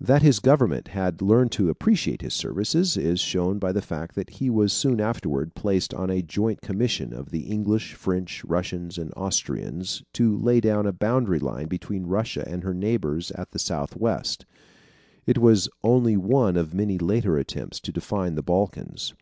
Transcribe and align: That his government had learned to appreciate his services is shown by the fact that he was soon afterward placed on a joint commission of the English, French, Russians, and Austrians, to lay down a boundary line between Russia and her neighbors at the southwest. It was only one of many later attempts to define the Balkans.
That 0.00 0.22
his 0.22 0.38
government 0.38 0.86
had 0.94 1.20
learned 1.20 1.50
to 1.58 1.70
appreciate 1.70 2.22
his 2.22 2.34
services 2.34 2.96
is 2.96 3.18
shown 3.18 3.58
by 3.58 3.72
the 3.72 3.82
fact 3.82 4.14
that 4.14 4.30
he 4.30 4.48
was 4.48 4.72
soon 4.72 5.00
afterward 5.00 5.56
placed 5.56 5.92
on 5.92 6.08
a 6.08 6.22
joint 6.22 6.60
commission 6.60 7.12
of 7.12 7.30
the 7.32 7.40
English, 7.50 7.94
French, 7.94 8.44
Russians, 8.44 8.96
and 8.96 9.12
Austrians, 9.16 10.04
to 10.12 10.38
lay 10.38 10.60
down 10.60 10.86
a 10.86 10.92
boundary 10.92 11.40
line 11.40 11.66
between 11.66 12.06
Russia 12.06 12.44
and 12.46 12.62
her 12.62 12.74
neighbors 12.74 13.32
at 13.32 13.50
the 13.50 13.58
southwest. 13.58 14.46
It 15.26 15.38
was 15.38 15.68
only 15.82 16.16
one 16.16 16.56
of 16.56 16.72
many 16.72 16.96
later 16.96 17.36
attempts 17.36 17.80
to 17.80 17.90
define 17.90 18.36
the 18.36 18.42
Balkans. 18.44 19.14